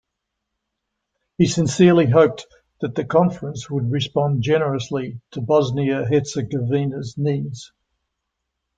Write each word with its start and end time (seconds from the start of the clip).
He 1.37 1.45
sincerely 1.45 2.07
hoped 2.09 2.47
that 2.79 2.95
the 2.95 3.05
Conference 3.05 3.69
would 3.69 3.91
respond 3.91 4.41
generously 4.41 5.21
to 5.33 5.41
Bosnia-Herzegovina's 5.41 7.19
needs. 7.19 7.71